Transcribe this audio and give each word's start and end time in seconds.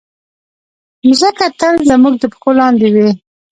مځکه 1.07 1.45
تل 1.59 1.75
زموږ 1.89 2.13
د 2.19 2.23
پښو 2.33 2.51
لاندې 2.59 2.87
وي. 2.95 3.09